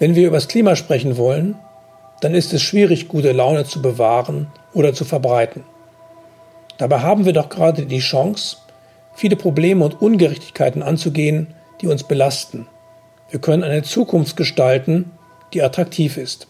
Wenn 0.00 0.14
wir 0.14 0.28
über 0.28 0.38
das 0.38 0.48
Klima 0.48 0.76
sprechen 0.76 1.18
wollen, 1.18 1.56
dann 2.22 2.34
ist 2.34 2.54
es 2.54 2.62
schwierig, 2.62 3.06
gute 3.06 3.32
Laune 3.32 3.66
zu 3.66 3.82
bewahren 3.82 4.46
oder 4.72 4.94
zu 4.94 5.04
verbreiten. 5.04 5.62
Dabei 6.78 7.00
haben 7.00 7.26
wir 7.26 7.34
doch 7.34 7.50
gerade 7.50 7.84
die 7.84 7.98
Chance, 7.98 8.56
viele 9.12 9.36
Probleme 9.36 9.84
und 9.84 10.00
Ungerechtigkeiten 10.00 10.82
anzugehen, 10.82 11.48
die 11.82 11.86
uns 11.86 12.04
belasten. 12.04 12.66
Wir 13.28 13.40
können 13.40 13.62
eine 13.62 13.82
Zukunft 13.82 14.38
gestalten, 14.38 15.10
die 15.52 15.62
attraktiv 15.62 16.16
ist. 16.16 16.48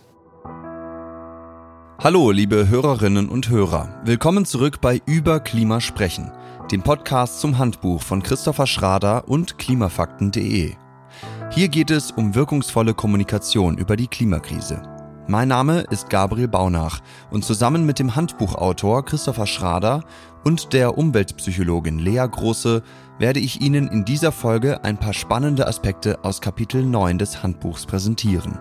Hallo, 1.98 2.30
liebe 2.30 2.68
Hörerinnen 2.68 3.28
und 3.28 3.50
Hörer. 3.50 4.00
Willkommen 4.04 4.44
zurück 4.44 4.80
bei 4.80 5.02
Über 5.06 5.40
Klima 5.40 5.80
sprechen, 5.80 6.30
dem 6.70 6.82
Podcast 6.82 7.40
zum 7.40 7.58
Handbuch 7.58 8.00
von 8.00 8.22
Christopher 8.22 8.68
Schrader 8.68 9.24
und 9.26 9.58
klimafakten.de. 9.58 10.74
Hier 11.52 11.66
geht 11.66 11.90
es 11.90 12.12
um 12.12 12.36
wirkungsvolle 12.36 12.94
Kommunikation 12.94 13.76
über 13.76 13.96
die 13.96 14.06
Klimakrise. 14.06 14.80
Mein 15.26 15.48
Name 15.48 15.80
ist 15.90 16.08
Gabriel 16.08 16.46
Baunach 16.46 17.00
und 17.32 17.44
zusammen 17.44 17.84
mit 17.84 17.98
dem 17.98 18.14
Handbuchautor 18.14 19.04
Christopher 19.04 19.48
Schrader 19.48 20.04
und 20.44 20.72
der 20.72 20.96
Umweltpsychologin 20.96 21.98
Lea 21.98 22.24
Große 22.30 22.84
werde 23.18 23.40
ich 23.40 23.60
Ihnen 23.60 23.88
in 23.88 24.04
dieser 24.04 24.30
Folge 24.30 24.84
ein 24.84 24.96
paar 24.96 25.12
spannende 25.12 25.66
Aspekte 25.66 26.24
aus 26.24 26.40
Kapitel 26.40 26.84
9 26.86 27.18
des 27.18 27.42
Handbuchs 27.42 27.84
präsentieren. 27.84 28.56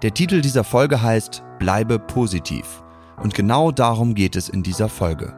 Der 0.00 0.14
Titel 0.14 0.40
dieser 0.40 0.64
Folge 0.64 1.02
heißt 1.02 1.42
Bleibe 1.58 1.98
positiv 1.98 2.82
und 3.22 3.34
genau 3.34 3.70
darum 3.70 4.14
geht 4.14 4.34
es 4.34 4.48
in 4.48 4.62
dieser 4.62 4.88
Folge. 4.88 5.36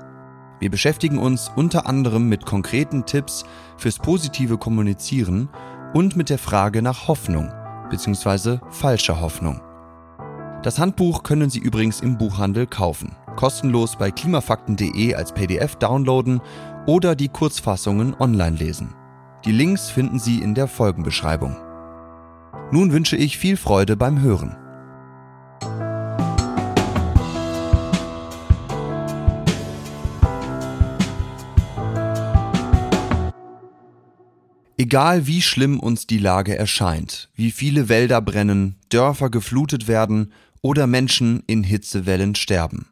Wir 0.61 0.71
beschäftigen 0.71 1.19
uns 1.19 1.51
unter 1.57 1.87
anderem 1.87 2.29
mit 2.29 2.47
konkreten 2.47 3.07
Tipps 3.07 3.45
fürs 3.77 3.99
positive 3.99 4.57
Kommunizieren 4.57 5.49
und 5.95 6.17
mit 6.17 6.31
der 6.31 6.39
Frage 6.39 6.83
nach 6.83 7.09
Hoffnung 7.09 7.51
bzw. 7.91 8.59
falscher 8.71 9.21
Hoffnung. 9.21 9.61
Das 10.63 10.79
Handbuch 10.79 11.23
können 11.23 11.51
Sie 11.51 11.61
übrigens 11.61 12.01
im 12.01 12.19
Buchhandel 12.19 12.67
kaufen, 12.67 13.15
kostenlos 13.37 13.97
bei 13.97 14.11
klimafakten.de 14.11 15.15
als 15.15 15.33
PDF 15.33 15.77
downloaden 15.77 16.41
oder 16.87 17.15
die 17.15 17.29
Kurzfassungen 17.29 18.15
online 18.19 18.57
lesen. 18.57 18.95
Die 19.45 19.53
Links 19.53 19.89
finden 19.89 20.19
Sie 20.19 20.41
in 20.41 20.55
der 20.55 20.67
Folgenbeschreibung. 20.67 21.57
Nun 22.73 22.93
wünsche 22.93 23.17
ich 23.17 23.39
viel 23.39 23.57
Freude 23.57 23.97
beim 23.97 24.21
Hören. 24.21 24.57
Egal 34.81 35.27
wie 35.27 35.43
schlimm 35.43 35.81
uns 35.81 36.07
die 36.07 36.19
Lage 36.19 36.57
erscheint, 36.57 37.31
wie 37.35 37.51
viele 37.51 37.89
Wälder 37.89 38.21
brennen, 38.23 38.77
Dörfer 38.91 39.29
geflutet 39.29 39.89
werden 39.89 40.33
oder 40.63 40.87
Menschen 40.87 41.43
in 41.49 41.65
Hitzewellen 41.65 42.37
sterben. 42.37 42.87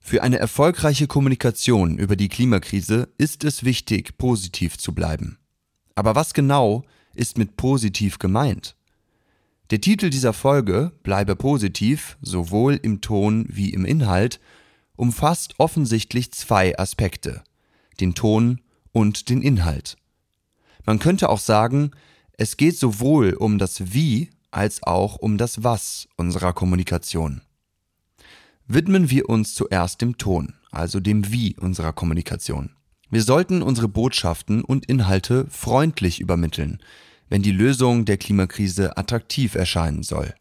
Für 0.00 0.24
eine 0.24 0.40
erfolgreiche 0.40 1.06
Kommunikation 1.06 1.98
über 1.98 2.16
die 2.16 2.28
Klimakrise 2.28 3.10
ist 3.16 3.44
es 3.44 3.62
wichtig, 3.62 4.18
positiv 4.18 4.76
zu 4.76 4.92
bleiben. 4.92 5.38
Aber 5.94 6.16
was 6.16 6.34
genau 6.34 6.82
ist 7.14 7.38
mit 7.38 7.56
positiv 7.56 8.18
gemeint? 8.18 8.74
Der 9.70 9.80
Titel 9.80 10.10
dieser 10.10 10.32
Folge, 10.32 10.90
Bleibe 11.04 11.36
positiv, 11.36 12.18
sowohl 12.22 12.74
im 12.82 13.02
Ton 13.02 13.46
wie 13.48 13.72
im 13.72 13.84
Inhalt, 13.84 14.40
umfasst 14.96 15.54
offensichtlich 15.58 16.32
zwei 16.32 16.76
Aspekte, 16.76 17.44
den 18.00 18.16
Ton 18.16 18.62
und 18.90 19.28
den 19.28 19.42
Inhalt. 19.42 19.96
Man 20.86 20.98
könnte 20.98 21.28
auch 21.28 21.38
sagen, 21.38 21.92
es 22.36 22.56
geht 22.56 22.78
sowohl 22.78 23.34
um 23.34 23.58
das 23.58 23.92
Wie 23.94 24.30
als 24.50 24.82
auch 24.82 25.16
um 25.16 25.38
das 25.38 25.64
Was 25.64 26.08
unserer 26.16 26.52
Kommunikation. 26.52 27.40
Widmen 28.66 29.10
wir 29.10 29.28
uns 29.28 29.54
zuerst 29.54 30.00
dem 30.00 30.16
Ton, 30.18 30.54
also 30.70 31.00
dem 31.00 31.30
Wie 31.30 31.56
unserer 31.58 31.92
Kommunikation. 31.92 32.70
Wir 33.10 33.22
sollten 33.22 33.62
unsere 33.62 33.88
Botschaften 33.88 34.62
und 34.62 34.86
Inhalte 34.86 35.46
freundlich 35.48 36.20
übermitteln, 36.20 36.80
wenn 37.28 37.42
die 37.42 37.52
Lösung 37.52 38.04
der 38.04 38.16
Klimakrise 38.16 38.96
attraktiv 38.96 39.54
erscheinen 39.54 40.02
soll. 40.02 40.34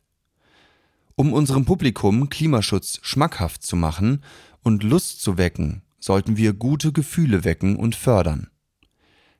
Um 1.15 1.33
unserem 1.33 1.65
Publikum 1.65 2.29
Klimaschutz 2.29 2.99
schmackhaft 3.03 3.63
zu 3.63 3.75
machen 3.75 4.23
und 4.63 4.83
Lust 4.83 5.21
zu 5.21 5.37
wecken, 5.37 5.83
sollten 5.99 6.37
wir 6.37 6.53
gute 6.53 6.91
Gefühle 6.91 7.43
wecken 7.43 7.75
und 7.75 7.95
fördern. 7.95 8.47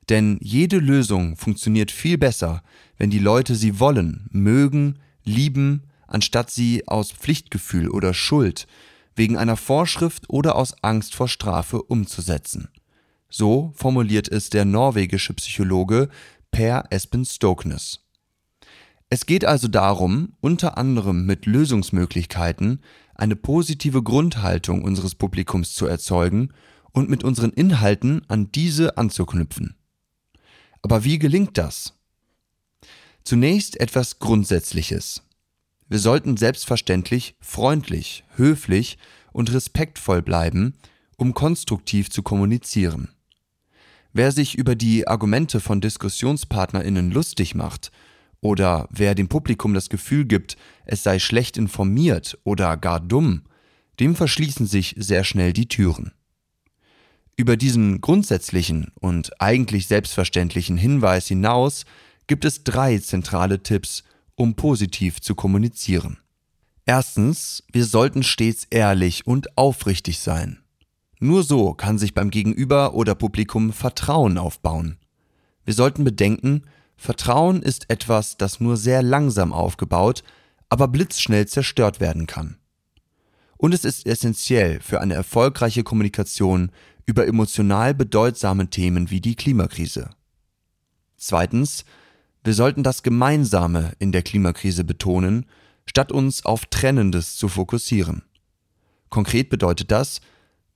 Denn 0.08 0.38
jede 0.40 0.78
Lösung 0.78 1.36
funktioniert 1.36 1.90
viel 1.90 2.18
besser, 2.18 2.62
wenn 2.96 3.10
die 3.10 3.18
Leute 3.18 3.54
sie 3.54 3.80
wollen, 3.80 4.28
mögen, 4.30 4.98
lieben, 5.24 5.84
anstatt 6.06 6.50
sie 6.50 6.86
aus 6.86 7.12
Pflichtgefühl 7.12 7.88
oder 7.88 8.14
Schuld, 8.14 8.66
wegen 9.16 9.36
einer 9.36 9.56
Vorschrift 9.56 10.24
oder 10.28 10.56
aus 10.56 10.74
Angst 10.82 11.14
vor 11.14 11.28
Strafe 11.28 11.82
umzusetzen. 11.82 12.68
So 13.28 13.72
formuliert 13.74 14.28
es 14.28 14.50
der 14.50 14.64
norwegische 14.64 15.34
Psychologe 15.34 16.08
Per 16.50 16.84
Espen 16.90 17.24
Stoknes. 17.24 18.00
Es 19.10 19.26
geht 19.26 19.44
also 19.44 19.68
darum, 19.68 20.34
unter 20.40 20.76
anderem 20.78 21.26
mit 21.26 21.46
Lösungsmöglichkeiten 21.46 22.80
eine 23.14 23.36
positive 23.36 24.02
Grundhaltung 24.02 24.82
unseres 24.82 25.14
Publikums 25.14 25.74
zu 25.74 25.86
erzeugen 25.86 26.50
und 26.92 27.10
mit 27.10 27.22
unseren 27.24 27.50
Inhalten 27.50 28.22
an 28.28 28.50
diese 28.52 28.96
anzuknüpfen. 28.96 29.76
Aber 30.84 31.02
wie 31.02 31.18
gelingt 31.18 31.56
das? 31.56 31.94
Zunächst 33.24 33.80
etwas 33.80 34.18
Grundsätzliches. 34.18 35.22
Wir 35.88 35.98
sollten 35.98 36.36
selbstverständlich 36.36 37.36
freundlich, 37.40 38.22
höflich 38.36 38.98
und 39.32 39.50
respektvoll 39.54 40.20
bleiben, 40.20 40.74
um 41.16 41.32
konstruktiv 41.32 42.10
zu 42.10 42.22
kommunizieren. 42.22 43.08
Wer 44.12 44.30
sich 44.30 44.56
über 44.56 44.74
die 44.74 45.08
Argumente 45.08 45.58
von 45.58 45.80
Diskussionspartnerinnen 45.80 47.10
lustig 47.10 47.54
macht 47.54 47.90
oder 48.42 48.86
wer 48.90 49.14
dem 49.14 49.28
Publikum 49.28 49.72
das 49.72 49.88
Gefühl 49.88 50.26
gibt, 50.26 50.58
es 50.84 51.02
sei 51.02 51.18
schlecht 51.18 51.56
informiert 51.56 52.38
oder 52.44 52.76
gar 52.76 53.00
dumm, 53.00 53.44
dem 54.00 54.14
verschließen 54.14 54.66
sich 54.66 54.94
sehr 54.98 55.24
schnell 55.24 55.54
die 55.54 55.66
Türen. 55.66 56.12
Über 57.36 57.56
diesen 57.56 58.00
grundsätzlichen 58.00 58.92
und 59.00 59.40
eigentlich 59.40 59.88
selbstverständlichen 59.88 60.76
Hinweis 60.76 61.26
hinaus 61.26 61.84
gibt 62.26 62.44
es 62.44 62.62
drei 62.62 62.98
zentrale 62.98 63.62
Tipps, 63.62 64.04
um 64.36 64.54
positiv 64.54 65.20
zu 65.20 65.34
kommunizieren. 65.34 66.18
Erstens, 66.86 67.64
wir 67.72 67.86
sollten 67.86 68.22
stets 68.22 68.66
ehrlich 68.70 69.26
und 69.26 69.56
aufrichtig 69.56 70.20
sein. 70.20 70.60
Nur 71.18 71.42
so 71.42 71.74
kann 71.74 71.98
sich 71.98 72.14
beim 72.14 72.30
Gegenüber 72.30 72.94
oder 72.94 73.14
Publikum 73.14 73.72
Vertrauen 73.72 74.38
aufbauen. 74.38 74.98
Wir 75.64 75.74
sollten 75.74 76.04
bedenken, 76.04 76.62
Vertrauen 76.96 77.62
ist 77.62 77.90
etwas, 77.90 78.36
das 78.36 78.60
nur 78.60 78.76
sehr 78.76 79.02
langsam 79.02 79.52
aufgebaut, 79.52 80.22
aber 80.68 80.86
blitzschnell 80.86 81.48
zerstört 81.48 82.00
werden 82.00 82.26
kann. 82.26 82.58
Und 83.56 83.72
es 83.72 83.84
ist 83.84 84.06
essentiell 84.06 84.80
für 84.80 85.00
eine 85.00 85.14
erfolgreiche 85.14 85.84
Kommunikation 85.84 86.70
über 87.06 87.26
emotional 87.26 87.94
bedeutsame 87.94 88.70
Themen 88.70 89.10
wie 89.10 89.20
die 89.20 89.34
Klimakrise. 89.34 90.10
Zweitens, 91.16 91.84
wir 92.42 92.54
sollten 92.54 92.82
das 92.82 93.02
Gemeinsame 93.02 93.92
in 93.98 94.12
der 94.12 94.22
Klimakrise 94.22 94.84
betonen, 94.84 95.46
statt 95.86 96.12
uns 96.12 96.44
auf 96.44 96.66
Trennendes 96.66 97.36
zu 97.36 97.48
fokussieren. 97.48 98.22
Konkret 99.08 99.48
bedeutet 99.48 99.90
das, 99.90 100.20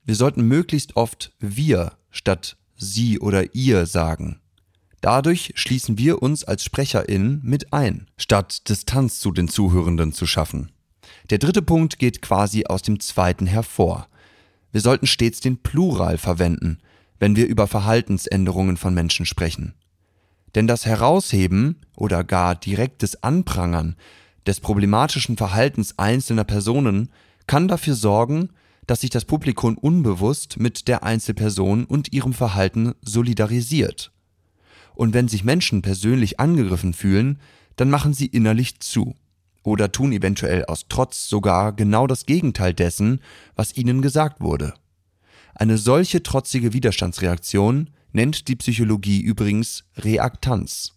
wir 0.04 0.14
sollten 0.14 0.42
möglichst 0.42 0.96
oft 0.96 1.32
wir 1.38 1.92
statt 2.10 2.56
sie 2.76 3.18
oder 3.18 3.54
ihr 3.54 3.86
sagen. 3.86 4.40
Dadurch 5.00 5.52
schließen 5.54 5.98
wir 5.98 6.22
uns 6.22 6.44
als 6.44 6.64
Sprecherin 6.64 7.40
mit 7.44 7.72
ein, 7.72 8.08
statt 8.16 8.68
Distanz 8.68 9.20
zu 9.20 9.30
den 9.30 9.48
Zuhörenden 9.48 10.12
zu 10.12 10.26
schaffen. 10.26 10.72
Der 11.30 11.38
dritte 11.38 11.62
Punkt 11.62 11.98
geht 11.98 12.22
quasi 12.22 12.64
aus 12.66 12.82
dem 12.82 13.00
zweiten 13.00 13.46
hervor. 13.46 14.08
Wir 14.72 14.80
sollten 14.80 15.06
stets 15.06 15.40
den 15.40 15.58
Plural 15.58 16.18
verwenden, 16.18 16.78
wenn 17.18 17.36
wir 17.36 17.46
über 17.46 17.66
Verhaltensänderungen 17.66 18.76
von 18.76 18.94
Menschen 18.94 19.26
sprechen. 19.26 19.74
Denn 20.54 20.66
das 20.66 20.86
Herausheben 20.86 21.76
oder 21.96 22.24
gar 22.24 22.54
direktes 22.54 23.22
Anprangern 23.22 23.96
des 24.46 24.60
problematischen 24.60 25.36
Verhaltens 25.36 25.98
einzelner 25.98 26.44
Personen 26.44 27.10
kann 27.46 27.68
dafür 27.68 27.94
sorgen, 27.94 28.50
dass 28.86 29.02
sich 29.02 29.10
das 29.10 29.26
Publikum 29.26 29.76
unbewusst 29.76 30.58
mit 30.58 30.88
der 30.88 31.02
Einzelperson 31.02 31.84
und 31.84 32.12
ihrem 32.12 32.32
Verhalten 32.32 32.94
solidarisiert. 33.02 34.12
Und 34.94 35.14
wenn 35.14 35.28
sich 35.28 35.44
Menschen 35.44 35.82
persönlich 35.82 36.40
angegriffen 36.40 36.94
fühlen, 36.94 37.38
dann 37.76 37.90
machen 37.90 38.14
sie 38.14 38.26
innerlich 38.26 38.80
zu 38.80 39.14
oder 39.68 39.92
tun 39.92 40.12
eventuell 40.12 40.64
aus 40.64 40.86
Trotz 40.88 41.28
sogar 41.28 41.72
genau 41.72 42.06
das 42.06 42.26
Gegenteil 42.26 42.74
dessen, 42.74 43.20
was 43.54 43.76
ihnen 43.76 44.02
gesagt 44.02 44.40
wurde. 44.40 44.74
Eine 45.54 45.78
solche 45.78 46.22
trotzige 46.22 46.72
Widerstandsreaktion 46.72 47.90
nennt 48.12 48.48
die 48.48 48.56
Psychologie 48.56 49.20
übrigens 49.20 49.84
Reaktanz. 49.96 50.92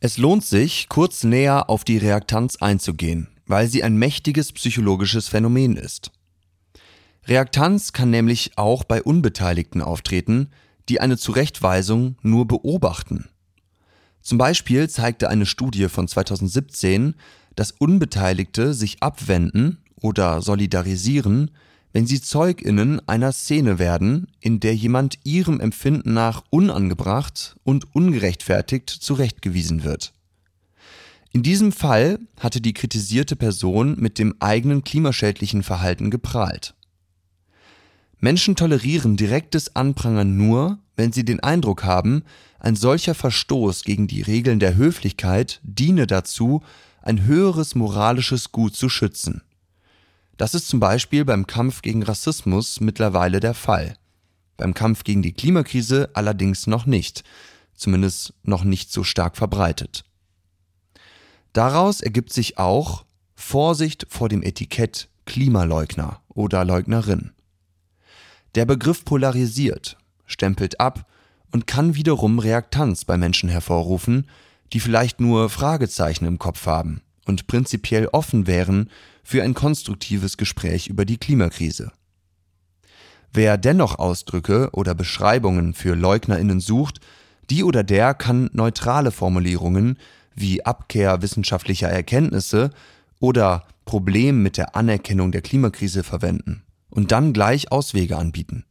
Es 0.00 0.16
lohnt 0.16 0.44
sich, 0.44 0.88
kurz 0.88 1.24
näher 1.24 1.68
auf 1.68 1.84
die 1.84 1.98
Reaktanz 1.98 2.56
einzugehen, 2.56 3.28
weil 3.46 3.68
sie 3.68 3.82
ein 3.82 3.96
mächtiges 3.96 4.52
psychologisches 4.52 5.28
Phänomen 5.28 5.76
ist. 5.76 6.10
Reaktanz 7.26 7.92
kann 7.92 8.10
nämlich 8.10 8.52
auch 8.56 8.84
bei 8.84 9.02
Unbeteiligten 9.02 9.82
auftreten, 9.82 10.50
die 10.88 11.00
eine 11.00 11.18
Zurechtweisung 11.18 12.16
nur 12.22 12.48
beobachten. 12.48 13.28
Zum 14.22 14.38
Beispiel 14.38 14.88
zeigte 14.88 15.28
eine 15.28 15.46
Studie 15.46 15.88
von 15.88 16.08
2017, 16.08 17.14
dass 17.60 17.72
Unbeteiligte 17.72 18.72
sich 18.72 19.02
abwenden 19.02 19.76
oder 20.00 20.40
solidarisieren, 20.40 21.50
wenn 21.92 22.06
sie 22.06 22.22
Zeuginnen 22.22 23.06
einer 23.06 23.32
Szene 23.32 23.78
werden, 23.78 24.28
in 24.40 24.60
der 24.60 24.74
jemand 24.74 25.18
ihrem 25.24 25.60
Empfinden 25.60 26.14
nach 26.14 26.42
unangebracht 26.48 27.56
und 27.62 27.94
ungerechtfertigt 27.94 28.88
zurechtgewiesen 28.88 29.84
wird. 29.84 30.14
In 31.32 31.42
diesem 31.42 31.70
Fall 31.70 32.18
hatte 32.38 32.62
die 32.62 32.72
kritisierte 32.72 33.36
Person 33.36 33.94
mit 33.98 34.18
dem 34.18 34.36
eigenen 34.40 34.82
klimaschädlichen 34.82 35.62
Verhalten 35.62 36.10
geprahlt. 36.10 36.74
Menschen 38.20 38.56
tolerieren 38.56 39.18
direktes 39.18 39.76
Anprangern 39.76 40.34
nur, 40.34 40.78
wenn 40.96 41.12
sie 41.12 41.26
den 41.26 41.40
Eindruck 41.40 41.84
haben, 41.84 42.22
ein 42.58 42.74
solcher 42.74 43.14
Verstoß 43.14 43.84
gegen 43.84 44.06
die 44.06 44.22
Regeln 44.22 44.60
der 44.60 44.76
Höflichkeit 44.76 45.60
diene 45.62 46.06
dazu, 46.06 46.62
ein 47.02 47.24
höheres 47.24 47.74
moralisches 47.74 48.52
Gut 48.52 48.74
zu 48.76 48.88
schützen. 48.88 49.42
Das 50.36 50.54
ist 50.54 50.68
zum 50.68 50.80
Beispiel 50.80 51.24
beim 51.24 51.46
Kampf 51.46 51.82
gegen 51.82 52.02
Rassismus 52.02 52.80
mittlerweile 52.80 53.40
der 53.40 53.54
Fall. 53.54 53.96
Beim 54.56 54.74
Kampf 54.74 55.04
gegen 55.04 55.22
die 55.22 55.32
Klimakrise 55.32 56.10
allerdings 56.14 56.66
noch 56.66 56.86
nicht, 56.86 57.24
zumindest 57.74 58.34
noch 58.42 58.64
nicht 58.64 58.92
so 58.92 59.04
stark 59.04 59.36
verbreitet. 59.36 60.04
Daraus 61.52 62.00
ergibt 62.00 62.32
sich 62.32 62.58
auch 62.58 63.04
Vorsicht 63.34 64.06
vor 64.08 64.28
dem 64.28 64.42
Etikett 64.42 65.08
Klimaleugner 65.26 66.20
oder 66.28 66.64
Leugnerin. 66.64 67.32
Der 68.54 68.66
Begriff 68.66 69.04
polarisiert, 69.04 69.96
stempelt 70.26 70.80
ab 70.80 71.06
und 71.52 71.66
kann 71.66 71.94
wiederum 71.94 72.38
Reaktanz 72.38 73.04
bei 73.04 73.16
Menschen 73.16 73.48
hervorrufen, 73.48 74.28
die 74.72 74.80
vielleicht 74.80 75.20
nur 75.20 75.50
Fragezeichen 75.50 76.24
im 76.26 76.38
Kopf 76.38 76.66
haben 76.66 77.02
und 77.26 77.46
prinzipiell 77.46 78.08
offen 78.08 78.46
wären 78.46 78.90
für 79.22 79.42
ein 79.42 79.54
konstruktives 79.54 80.36
Gespräch 80.36 80.88
über 80.88 81.04
die 81.04 81.18
Klimakrise. 81.18 81.92
Wer 83.32 83.58
dennoch 83.58 83.98
Ausdrücke 83.98 84.70
oder 84.72 84.94
Beschreibungen 84.94 85.74
für 85.74 85.94
Leugnerinnen 85.94 86.60
sucht, 86.60 87.00
die 87.48 87.64
oder 87.64 87.84
der 87.84 88.14
kann 88.14 88.50
neutrale 88.52 89.10
Formulierungen 89.10 89.98
wie 90.34 90.64
Abkehr 90.64 91.22
wissenschaftlicher 91.22 91.88
Erkenntnisse 91.88 92.70
oder 93.20 93.66
Problem 93.84 94.42
mit 94.42 94.56
der 94.56 94.76
Anerkennung 94.76 95.32
der 95.32 95.42
Klimakrise 95.42 96.02
verwenden 96.02 96.62
und 96.90 97.12
dann 97.12 97.32
gleich 97.32 97.70
Auswege 97.70 98.16
anbieten. 98.16 98.64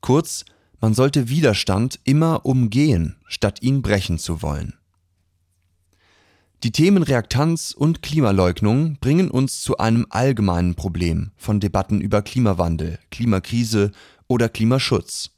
Kurz, 0.00 0.44
man 0.80 0.94
sollte 0.94 1.28
Widerstand 1.28 2.00
immer 2.04 2.46
umgehen, 2.46 3.16
statt 3.26 3.62
ihn 3.62 3.82
brechen 3.82 4.18
zu 4.18 4.42
wollen. 4.42 4.74
Die 6.62 6.72
Themen 6.72 7.02
Reaktanz 7.02 7.72
und 7.74 8.02
Klimaleugnung 8.02 8.98
bringen 9.00 9.30
uns 9.30 9.62
zu 9.62 9.78
einem 9.78 10.06
allgemeinen 10.10 10.74
Problem 10.74 11.30
von 11.38 11.58
Debatten 11.58 12.02
über 12.02 12.20
Klimawandel, 12.20 12.98
Klimakrise 13.10 13.92
oder 14.28 14.50
Klimaschutz. 14.50 15.30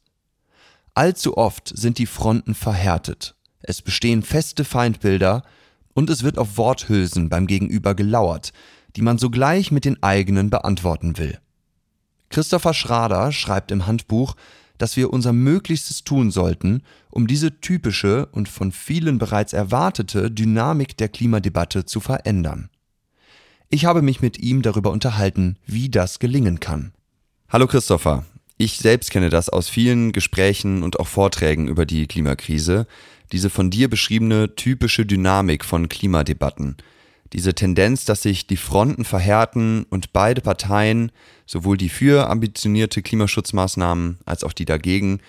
Allzu 0.95 1.37
oft 1.37 1.69
sind 1.69 1.99
die 1.99 2.07
Fronten 2.07 2.57
verhärtet, 2.57 3.37
es 3.61 3.83
bestehen 3.83 4.25
feste 4.25 4.65
Feindbilder 4.65 5.45
und 5.95 6.11
es 6.11 6.25
wird 6.25 6.39
auf 6.39 6.57
Worthülsen 6.57 7.29
beim 7.29 7.47
Gegenüber 7.47 7.95
gelauert, 7.95 8.53
die 8.97 9.03
man 9.03 9.17
sogleich 9.17 9.71
mit 9.71 9.85
den 9.85 10.03
eigenen 10.03 10.51
beantworten 10.51 11.19
will. 11.19 11.39
Christopher 12.31 12.75
Schrader 12.75 13.31
schreibt 13.31 13.71
im 13.71 13.87
Handbuch, 13.87 14.35
dass 14.79 14.97
wir 14.97 15.13
unser 15.13 15.33
Möglichstes 15.33 16.05
tun 16.05 16.31
sollten, 16.31 16.83
um 17.11 17.27
diese 17.27 17.61
typische 17.61 18.27
und 18.27 18.49
von 18.49 18.73
vielen 18.73 19.19
bereits 19.19 19.53
erwartete 19.53 20.31
Dynamik 20.31 20.97
der 20.97 21.09
Klimadebatte 21.09 21.85
zu 21.85 22.01
verändern. 22.01 22.69
Ich 23.69 23.85
habe 23.85 24.03
mich 24.03 24.21
mit 24.21 24.39
ihm 24.39 24.63
darüber 24.63 24.91
unterhalten, 24.91 25.57
wie 25.67 25.89
das 25.89 26.19
gelingen 26.19 26.61
kann. 26.61 26.93
Hallo 27.49 27.67
Christopher. 27.67 28.25
Ich 28.59 28.77
selbst 28.77 29.11
kenne 29.11 29.31
das 29.31 29.49
aus 29.49 29.69
vielen 29.69 30.13
Gesprächen 30.13 30.83
und 30.83 31.01
auch 31.01 31.09
Vorträgen 31.09 31.69
über 31.69 31.87
die 31.87 32.07
Klimakrise, 32.07 32.87
diese 33.33 33.51
von 33.51 33.71
dir 33.71 33.89
beschriebene 33.89 34.55
typische 34.55 35.07
Dynamik 35.07 35.65
von 35.65 35.89
Klimadebatten 35.89 36.77
diese 37.33 37.55
Tendenz, 37.55 38.05
dass 38.05 38.23
sich 38.23 38.47
die 38.47 38.57
Fronten 38.57 39.05
verhärten 39.05 39.87
und 39.89 40.13
beide 40.13 40.41
Parteien, 40.41 41.13
sowohl 41.47 41.77
die 41.77 41.89
für 41.89 42.29
ambitionierte 42.29 43.03
Klimaschutzmaßnahmen 43.03 44.19
als 44.27 44.45
auch 44.45 44.53
die 44.53 44.65
dagegen, 44.65 45.21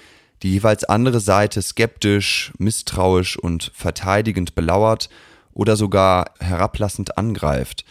die 0.42 0.52
jeweils 0.52 0.84
andere 0.84 1.22
Seite 1.22 1.62
skeptisch, 1.62 2.52
misstrauisch 2.58 3.38
und 3.38 3.72
verteidigend 3.74 4.56
belauert 4.56 5.10
oder 5.54 5.78
sogar 5.78 6.32
herablassend 6.40 7.18
angreift. 7.18 7.86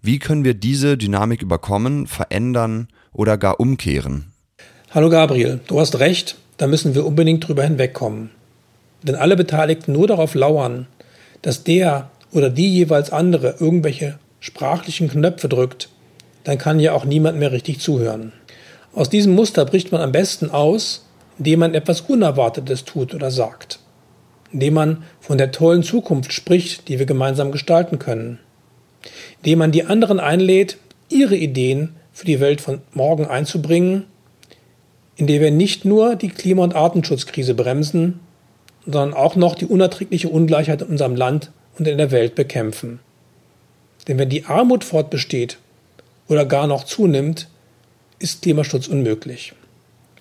Wie 0.00 0.20
können 0.20 0.44
wir 0.44 0.54
diese 0.54 0.96
Dynamik 0.96 1.42
überkommen, 1.42 2.06
verändern 2.06 2.88
oder 3.12 3.36
gar 3.36 3.58
umkehren? 3.58 4.32
Hallo 4.90 5.10
Gabriel, 5.10 5.60
du 5.66 5.80
hast 5.80 5.98
recht, 5.98 6.36
da 6.56 6.68
müssen 6.68 6.94
wir 6.94 7.04
unbedingt 7.04 7.46
drüber 7.48 7.64
hinwegkommen. 7.64 8.30
Wenn 9.02 9.16
alle 9.16 9.36
Beteiligten 9.36 9.92
nur 9.92 10.06
darauf 10.06 10.34
lauern, 10.34 10.86
dass 11.42 11.64
der 11.64 12.10
oder 12.32 12.50
die 12.50 12.72
jeweils 12.72 13.12
andere 13.12 13.56
irgendwelche 13.58 14.18
sprachlichen 14.40 15.08
Knöpfe 15.08 15.48
drückt, 15.48 15.88
dann 16.44 16.58
kann 16.58 16.80
ja 16.80 16.92
auch 16.92 17.04
niemand 17.04 17.38
mehr 17.38 17.52
richtig 17.52 17.80
zuhören. 17.80 18.32
Aus 18.94 19.10
diesem 19.10 19.34
Muster 19.34 19.64
bricht 19.64 19.92
man 19.92 20.00
am 20.00 20.12
besten 20.12 20.50
aus, 20.50 21.06
indem 21.38 21.60
man 21.60 21.74
etwas 21.74 22.02
Unerwartetes 22.02 22.84
tut 22.84 23.14
oder 23.14 23.30
sagt, 23.30 23.78
indem 24.52 24.74
man 24.74 25.04
von 25.20 25.38
der 25.38 25.52
tollen 25.52 25.82
Zukunft 25.82 26.32
spricht, 26.32 26.88
die 26.88 26.98
wir 26.98 27.06
gemeinsam 27.06 27.52
gestalten 27.52 27.98
können, 27.98 28.38
indem 29.38 29.58
man 29.58 29.72
die 29.72 29.84
anderen 29.84 30.20
einlädt, 30.20 30.78
ihre 31.08 31.36
Ideen 31.36 31.94
für 32.12 32.26
die 32.26 32.40
Welt 32.40 32.60
von 32.60 32.80
morgen 32.92 33.26
einzubringen, 33.26 34.04
indem 35.16 35.42
wir 35.42 35.50
nicht 35.50 35.84
nur 35.84 36.16
die 36.16 36.28
Klima- 36.28 36.64
und 36.64 36.74
Artenschutzkrise 36.74 37.54
bremsen, 37.54 38.20
sondern 38.84 39.14
auch 39.14 39.36
noch 39.36 39.54
die 39.54 39.66
unerträgliche 39.66 40.28
Ungleichheit 40.28 40.82
in 40.82 40.88
unserem 40.88 41.14
Land 41.14 41.52
und 41.78 41.88
in 41.88 41.98
der 41.98 42.10
Welt 42.10 42.34
bekämpfen. 42.34 43.00
Denn 44.06 44.18
wenn 44.18 44.28
die 44.28 44.44
Armut 44.44 44.84
fortbesteht 44.84 45.58
oder 46.28 46.44
gar 46.44 46.66
noch 46.66 46.84
zunimmt, 46.84 47.48
ist 48.18 48.42
Klimaschutz 48.42 48.88
unmöglich. 48.88 49.52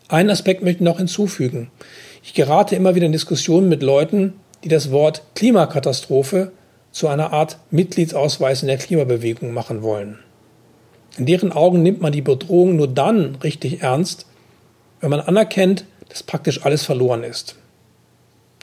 Einen 0.09 0.29
Aspekt 0.29 0.63
möchte 0.63 0.83
ich 0.83 0.85
noch 0.85 0.97
hinzufügen. 0.97 1.69
Ich 2.23 2.33
gerate 2.33 2.75
immer 2.75 2.95
wieder 2.95 3.05
in 3.05 3.11
Diskussionen 3.11 3.69
mit 3.69 3.83
Leuten, 3.83 4.33
die 4.63 4.69
das 4.69 4.91
Wort 4.91 5.21
Klimakatastrophe 5.35 6.51
zu 6.91 7.07
einer 7.07 7.33
Art 7.33 7.57
Mitgliedsausweis 7.71 8.61
in 8.61 8.67
der 8.67 8.77
Klimabewegung 8.77 9.53
machen 9.53 9.81
wollen. 9.81 10.19
In 11.17 11.25
deren 11.25 11.51
Augen 11.51 11.83
nimmt 11.83 12.01
man 12.01 12.11
die 12.11 12.21
Bedrohung 12.21 12.75
nur 12.75 12.87
dann 12.87 13.35
richtig 13.43 13.81
ernst, 13.81 14.25
wenn 15.01 15.09
man 15.09 15.19
anerkennt, 15.19 15.85
dass 16.09 16.23
praktisch 16.23 16.63
alles 16.63 16.83
verloren 16.83 17.23
ist. 17.23 17.55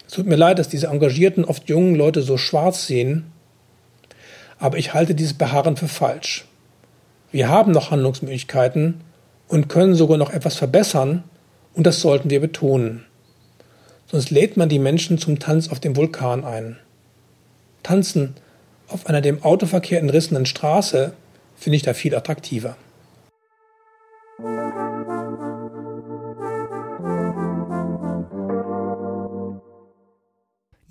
Es 0.07 0.15
tut 0.15 0.27
mir 0.27 0.37
leid, 0.37 0.59
dass 0.59 0.69
diese 0.69 0.89
engagierten, 0.89 1.45
oft 1.45 1.69
jungen 1.69 1.95
Leute 1.95 2.23
so 2.23 2.37
schwarz 2.37 2.87
sehen, 2.87 3.33
aber 4.59 4.79
ich 4.79 4.95
halte 4.95 5.15
dieses 5.15 5.35
Beharren 5.35 5.77
für 5.77 5.89
falsch. 5.89 6.47
Wir 7.33 7.49
haben 7.49 7.73
noch 7.73 7.91
Handlungsmöglichkeiten 7.91 9.01
und 9.49 9.69
können 9.69 9.95
sogar 9.95 10.19
noch 10.19 10.33
etwas 10.33 10.57
verbessern, 10.57 11.25
und 11.75 11.87
das 11.87 12.01
sollten 12.01 12.31
wir 12.31 12.41
betonen. 12.41 13.05
Sonst 14.07 14.31
lädt 14.31 14.57
man 14.57 14.69
die 14.69 14.79
Menschen 14.79 15.19
zum 15.19 15.41
Tanz 15.41 15.69
auf 15.69 15.81
dem 15.81 15.97
Vulkan 15.97 16.45
ein. 16.45 16.79
Tanzen 17.83 18.35
auf 18.89 19.07
einer 19.07 19.21
dem 19.21 19.43
Autoverkehr 19.43 19.99
entrissenen 20.01 20.47
Straße 20.47 21.13
finde 21.57 21.77
ich 21.77 21.83
da 21.83 21.95
viel 21.95 22.15
attraktiver. 22.15 22.77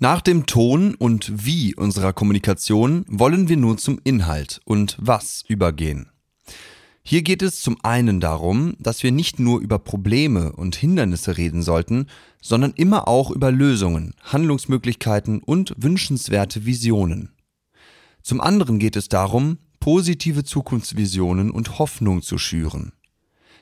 Nach 0.04 0.20
dem 0.20 0.44
Ton 0.44 0.94
und 0.96 1.46
Wie 1.46 1.74
unserer 1.74 2.12
Kommunikation 2.12 3.06
wollen 3.08 3.48
wir 3.48 3.56
nun 3.56 3.78
zum 3.78 3.98
Inhalt 4.04 4.60
und 4.66 4.98
Was 5.00 5.46
übergehen. 5.48 6.10
Hier 7.02 7.22
geht 7.22 7.40
es 7.40 7.62
zum 7.62 7.78
einen 7.82 8.20
darum, 8.20 8.74
dass 8.78 9.02
wir 9.02 9.12
nicht 9.12 9.38
nur 9.38 9.62
über 9.62 9.78
Probleme 9.78 10.52
und 10.52 10.76
Hindernisse 10.76 11.38
reden 11.38 11.62
sollten, 11.62 12.08
sondern 12.42 12.72
immer 12.72 13.08
auch 13.08 13.30
über 13.30 13.50
Lösungen, 13.50 14.12
Handlungsmöglichkeiten 14.22 15.42
und 15.42 15.72
wünschenswerte 15.78 16.66
Visionen. 16.66 17.30
Zum 18.20 18.42
anderen 18.42 18.78
geht 18.78 18.96
es 18.96 19.08
darum, 19.08 19.56
positive 19.80 20.44
Zukunftsvisionen 20.44 21.50
und 21.50 21.78
Hoffnung 21.78 22.20
zu 22.20 22.36
schüren. 22.36 22.92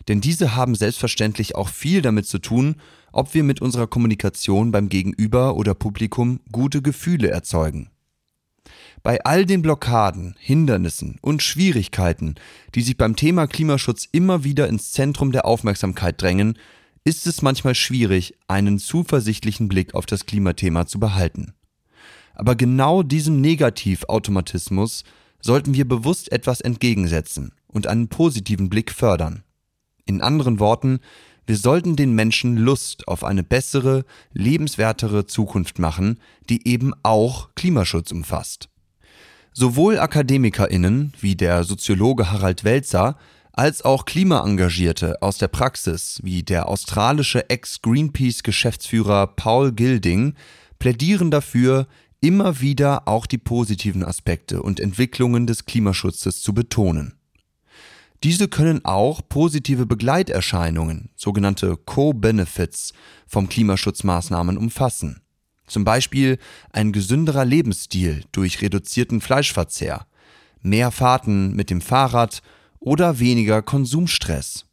denn 0.09 0.21
diese 0.21 0.57
haben 0.57 0.75
selbstverständlich 0.75 1.55
auch 1.55 1.69
viel 1.69 2.03
damit 2.03 2.27
zu 2.27 2.41
tun, 2.41 2.75
ob 3.13 3.35
wir 3.35 3.45
mit 3.45 3.61
unserer 3.61 3.87
Kommunikation 3.87 4.73
beim 4.73 4.89
Gegenüber 4.89 5.57
oder 5.57 5.75
Publikum 5.75 6.41
gute 6.51 6.83
Gefühle 6.83 7.29
erzeugen. 7.29 7.91
Bei 9.03 9.23
all 9.25 9.47
den 9.47 9.63
Blockaden, 9.63 10.37
Hindernissen 10.39 11.19
und 11.21 11.43
Schwierigkeiten, 11.43 12.37
die 12.75 12.83
sich 12.83 12.97
beim 12.97 13.17
Thema 13.17 13.47
Klimaschutz 13.47 14.09
immer 14.13 14.45
wieder 14.45 14.69
ins 14.69 14.93
Zentrum 14.93 15.33
der 15.33 15.45
Aufmerksamkeit 15.45 16.21
drängen, 16.23 16.57
ist 17.05 17.27
es 17.27 17.43
manchmal 17.43 17.75
schwierig, 17.75 18.35
einen 18.47 18.79
zuversichtlichen 18.79 19.69
Blick 19.69 19.95
auf 19.95 20.07
das 20.07 20.27
Klimathema 20.27 20.87
zu 20.87 21.01
behalten. 21.01 21.53
Aber 22.35 22.55
genau 22.55 23.03
diesem 23.03 23.41
Negativautomatismus 23.41 25.05
sollten 25.41 25.75
wir 25.75 25.87
bewusst 25.87 26.31
etwas 26.31 26.61
entgegensetzen 26.61 27.53
und 27.67 27.89
einen 27.89 28.09
positiven 28.09 28.71
Blick 28.71 28.93
fördern. 28.93 29.43
In 30.07 30.21
anderen 30.21 30.61
Worten, 30.61 31.01
wir 31.47 31.57
sollten 31.57 31.97
den 31.97 32.15
Menschen 32.15 32.57
Lust 32.57 33.09
auf 33.09 33.25
eine 33.25 33.43
bessere, 33.43 34.05
lebenswertere 34.33 35.27
Zukunft 35.27 35.79
machen, 35.79 36.21
die 36.49 36.67
eben 36.69 36.93
auch 37.03 37.51
Klimaschutz 37.55 38.13
umfasst. 38.13 38.69
Sowohl 39.53 39.99
Akademikerinnen 39.99 41.13
wie 41.21 41.37
der 41.37 41.65
Soziologe 41.65 42.31
Harald 42.31 42.65
Welzer 42.65 43.19
als 43.53 43.83
auch 43.83 44.07
Klimaengagierte 44.07 45.21
aus 45.21 45.37
der 45.37 45.49
Praxis 45.49 46.21
wie 46.23 46.43
der 46.43 46.69
australische 46.69 47.51
Ex-Greenpeace-Geschäftsführer 47.51 49.27
Paul 49.27 49.73
Gilding 49.73 50.35
plädieren 50.79 51.31
dafür, 51.31 51.87
immer 52.21 52.61
wieder 52.61 53.07
auch 53.09 53.27
die 53.27 53.39
positiven 53.39 54.05
Aspekte 54.05 54.63
und 54.63 54.81
Entwicklungen 54.81 55.47
des 55.47 55.67
Klimaschutzes 55.67 56.41
zu 56.41 56.55
betonen. 56.55 57.15
Diese 58.23 58.47
können 58.47 58.85
auch 58.85 59.21
positive 59.29 59.85
Begleiterscheinungen, 59.85 61.11
sogenannte 61.17 61.77
Co-Benefits, 61.77 62.93
vom 63.27 63.49
Klimaschutzmaßnahmen 63.49 64.57
umfassen. 64.57 65.23
Zum 65.67 65.85
Beispiel 65.85 66.39
ein 66.71 66.93
gesünderer 66.93 67.45
Lebensstil 67.45 68.25
durch 68.31 68.63
reduzierten 68.63 69.21
Fleischverzehr, 69.21 70.07
mehr 70.61 70.93
Fahrten 70.93 71.57
mit 71.57 71.69
dem 71.71 71.81
Fahrrad 71.81 72.43
oder 72.79 73.19
weniger 73.19 73.61
Konsumstress. 73.61 74.67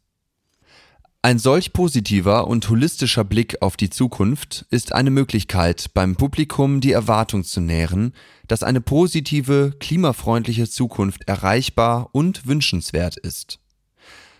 Ein 1.22 1.38
solch 1.38 1.74
positiver 1.74 2.46
und 2.46 2.66
holistischer 2.70 3.24
Blick 3.24 3.60
auf 3.60 3.76
die 3.76 3.90
Zukunft 3.90 4.64
ist 4.70 4.94
eine 4.94 5.10
Möglichkeit, 5.10 5.92
beim 5.92 6.16
Publikum 6.16 6.80
die 6.80 6.92
Erwartung 6.92 7.44
zu 7.44 7.60
nähren, 7.60 8.14
dass 8.48 8.62
eine 8.62 8.80
positive, 8.80 9.74
klimafreundliche 9.78 10.66
Zukunft 10.66 11.28
erreichbar 11.28 12.08
und 12.12 12.46
wünschenswert 12.46 13.18
ist. 13.18 13.58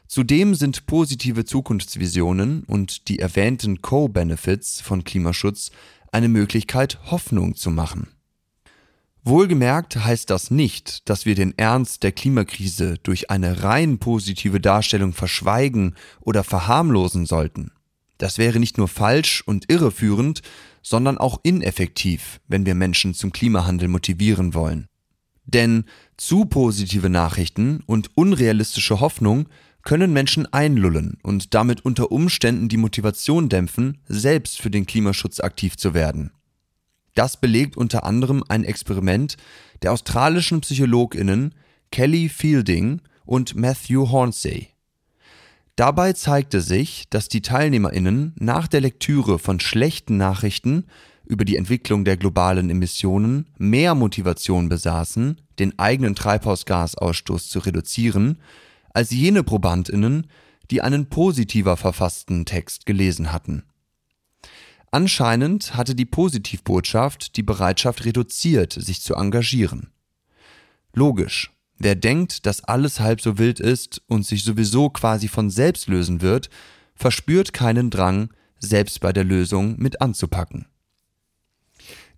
Zudem 0.07 0.55
sind 0.55 0.87
positive 0.87 1.45
Zukunftsvisionen 1.45 2.65
und 2.65 3.09
die 3.09 3.19
erwähnten 3.19 3.83
Co-Benefits 3.83 4.81
von 4.81 5.05
Klimaschutz 5.05 5.73
eine 6.13 6.29
Möglichkeit, 6.29 6.99
Hoffnung 7.11 7.57
zu 7.57 7.71
machen. 7.71 8.09
Wohlgemerkt 9.31 9.95
heißt 9.95 10.29
das 10.29 10.51
nicht, 10.51 11.09
dass 11.09 11.25
wir 11.25 11.37
den 11.37 11.57
Ernst 11.57 12.03
der 12.03 12.11
Klimakrise 12.11 12.97
durch 13.05 13.31
eine 13.31 13.63
rein 13.63 13.99
positive 14.01 14.61
Darstellung 14.61 15.13
verschweigen 15.13 15.95
oder 16.21 16.43
verharmlosen 16.43 17.27
sollten. 17.27 17.71
Das 18.19 18.39
wäre 18.39 18.59
nicht 18.59 18.77
nur 18.77 18.89
falsch 18.89 19.45
und 19.47 19.71
irreführend, 19.71 20.43
sondern 20.83 21.17
auch 21.17 21.39
ineffektiv, 21.45 22.41
wenn 22.49 22.67
wir 22.67 22.75
Menschen 22.75 23.15
zum 23.15 23.31
Klimahandel 23.31 23.87
motivieren 23.87 24.53
wollen. 24.53 24.89
Denn 25.45 25.85
zu 26.17 26.47
positive 26.47 27.09
Nachrichten 27.09 27.85
und 27.87 28.11
unrealistische 28.17 28.99
Hoffnung 28.99 29.49
können 29.85 30.13
Menschen 30.13 30.53
einlullen 30.53 31.19
und 31.23 31.55
damit 31.55 31.85
unter 31.85 32.11
Umständen 32.11 32.69
die 32.69 32.79
Motivation 32.79 33.49
dämpfen, 33.49 33.99
selbst 34.09 34.61
für 34.61 34.73
den 34.73 34.87
Klimaschutz 34.87 35.39
aktiv 35.39 35.77
zu 35.77 35.95
werden. 35.95 36.33
Das 37.21 37.37
belegt 37.37 37.77
unter 37.77 38.05
anderem 38.05 38.43
ein 38.49 38.65
Experiment 38.65 39.37
der 39.83 39.93
australischen 39.93 40.63
PsychologInnen 40.63 41.55
Kelly 41.93 42.31
Fielding 42.31 43.03
und 43.27 43.55
Matthew 43.55 44.11
Hornsey. 44.11 44.69
Dabei 45.77 46.15
zeigte 46.15 46.63
sich, 46.63 47.11
dass 47.11 47.29
die 47.29 47.43
TeilnehmerInnen 47.43 48.33
nach 48.39 48.69
der 48.69 48.81
Lektüre 48.81 49.39
von 49.39 49.61
schlechten 49.61 50.17
Nachrichten 50.17 50.87
über 51.27 51.45
die 51.45 51.57
Entwicklung 51.57 52.07
der 52.07 52.17
globalen 52.17 52.71
Emissionen 52.71 53.51
mehr 53.59 53.95
Motivation 53.95 54.71
besaßen, 54.71 55.43
den 55.59 55.79
eigenen 55.79 56.15
Treibhausgasausstoß 56.15 57.51
zu 57.51 57.59
reduzieren, 57.59 58.39
als 58.95 59.11
jene 59.11 59.43
ProbandInnen, 59.43 60.27
die 60.71 60.81
einen 60.81 61.11
positiver 61.11 61.77
verfassten 61.77 62.47
Text 62.47 62.87
gelesen 62.87 63.31
hatten. 63.31 63.65
Anscheinend 64.93 65.77
hatte 65.77 65.95
die 65.95 66.05
Positivbotschaft 66.05 67.37
die 67.37 67.45
Bereitschaft 67.45 68.05
reduziert, 68.05 68.73
sich 68.73 69.03
zu 69.03 69.15
engagieren. 69.15 69.91
Logisch, 70.93 71.53
wer 71.79 71.95
denkt, 71.95 72.45
dass 72.47 72.65
alles 72.65 72.99
halb 72.99 73.21
so 73.21 73.39
wild 73.39 73.61
ist 73.61 74.03
und 74.09 74.27
sich 74.27 74.43
sowieso 74.43 74.91
quasi 74.91 75.29
von 75.29 75.49
selbst 75.49 75.87
lösen 75.87 76.23
wird, 76.23 76.51
verspürt 76.97 77.53
keinen 77.53 77.91
Drang, 77.91 78.31
selbst 78.59 79.01
bei 79.01 79.13
der 79.13 79.25
Lösung 79.25 79.77
mit 79.79 80.01
anzupacken. 80.01 80.67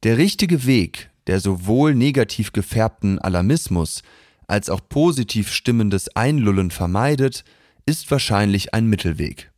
Der 0.02 0.16
richtige 0.16 0.64
Weg, 0.64 1.10
der 1.26 1.40
sowohl 1.40 1.94
negativ 1.94 2.52
gefärbten 2.52 3.18
Alarmismus 3.18 4.02
als 4.48 4.70
auch 4.70 4.80
positiv 4.88 5.52
stimmendes 5.52 6.16
Einlullen 6.16 6.70
vermeidet, 6.70 7.44
ist 7.86 8.10
wahrscheinlich 8.10 8.74
ein 8.74 8.86
Mittelweg. 8.86 9.52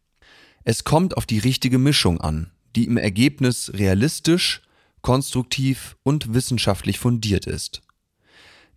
Es 0.65 0.85
kommt 0.85 1.17
auf 1.17 1.27
die 1.27 1.39
richtige 1.39 1.79
Mischung 1.79 2.21
an, 2.21 2.51
die 2.77 2.85
im 2.85 2.97
Ergebnis 2.97 3.73
realistisch, 3.75 4.63
konstruktiv 5.03 5.97
und 6.03 6.35
wissenschaftlich 6.35 6.99
fundiert 6.99 7.47
ist. 7.47 7.83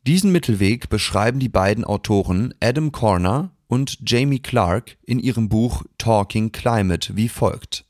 Diesen 0.06 0.32
Mittelweg 0.32 0.90
beschreiben 0.90 1.40
die 1.40 1.50
beiden 1.50 1.84
Autoren 1.84 2.54
Adam 2.62 2.92
Corner 2.92 3.52
und 3.68 3.98
Jamie 4.06 4.40
Clark 4.40 4.98
in 5.06 5.20
ihrem 5.20 5.50
Buch 5.50 5.84
Talking 5.98 6.52
Climate 6.52 7.16
wie 7.16 7.30
folgt. 7.30 7.86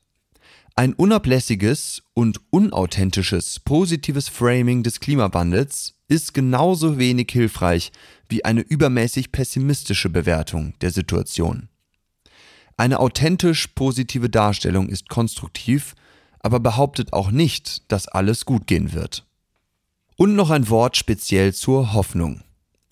Ein 0.75 0.93
unablässiges 0.93 2.03
und 2.13 2.39
unauthentisches 2.51 3.59
positives 3.59 4.29
Framing 4.29 4.83
des 4.83 4.99
Klimawandels 4.99 5.95
ist 6.07 6.33
genauso 6.33 6.97
wenig 6.99 7.29
hilfreich 7.31 7.91
wie 8.29 8.45
eine 8.45 8.61
übermäßig 8.61 9.31
pessimistische 9.31 10.09
Bewertung 10.09 10.73
der 10.81 10.91
Situation. 10.91 11.69
Eine 12.77 12.99
authentisch 12.99 13.67
positive 13.67 14.29
Darstellung 14.29 14.87
ist 14.87 15.09
konstruktiv, 15.09 15.95
aber 16.39 16.59
behauptet 16.59 17.11
auch 17.11 17.31
nicht, 17.31 17.91
dass 17.91 18.07
alles 18.07 18.45
gut 18.45 18.67
gehen 18.67 18.93
wird. 18.93 19.25
Und 20.15 20.35
noch 20.35 20.51
ein 20.51 20.69
Wort 20.69 20.95
speziell 20.95 21.53
zur 21.53 21.93
Hoffnung. 21.93 22.43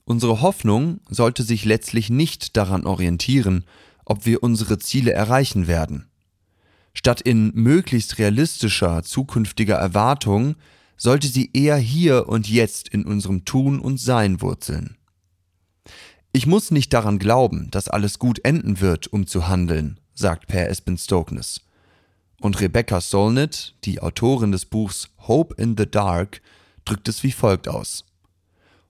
Unsere 0.04 0.42
Hoffnung 0.42 1.00
sollte 1.10 1.44
sich 1.44 1.66
letztlich 1.66 2.10
nicht 2.10 2.58
daran 2.58 2.86
orientieren, 2.86 3.66
ob 4.06 4.26
wir 4.26 4.44
unsere 4.44 4.80
Ziele 4.80 5.12
erreichen 5.14 5.68
werden. 5.68 6.08
Statt 6.94 7.22
in 7.22 7.52
möglichst 7.54 8.18
realistischer 8.18 9.04
zukünftiger 9.04 9.76
Erwartung 9.76 10.56
sollte 10.98 11.28
sie 11.28 11.52
eher 11.54 11.78
hier 11.78 12.28
und 12.28 12.50
jetzt 12.50 12.90
in 12.90 13.06
unserem 13.06 13.46
Tun 13.46 13.80
und 13.80 14.00
Sein 14.00 14.42
wurzeln. 14.42 14.98
Ich 16.36 16.48
muss 16.48 16.70
nicht 16.70 16.92
daran 16.92 17.18
glauben, 17.18 17.72
dass 17.72 17.88
alles 17.88 18.20
gut 18.20 18.44
enden 18.44 18.82
wird, 18.82 19.08
um 19.08 19.26
zu 19.26 19.48
handeln, 19.48 20.02
sagt 20.16 20.48
Per 20.48 20.68
Espen 20.68 20.98
Stoknes. 20.98 21.62
Und 22.42 22.60
Rebecca 22.60 23.00
Solnit, 23.00 23.74
die 23.86 24.02
Autorin 24.02 24.52
des 24.52 24.66
Buchs 24.66 25.12
Hope 25.30 25.56
in 25.56 25.78
the 25.78 25.90
Dark, 25.90 26.42
drückt 26.84 27.08
es 27.08 27.24
wie 27.24 27.32
folgt 27.32 27.70
aus. 27.70 28.04